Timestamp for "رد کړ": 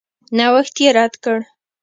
0.97-1.39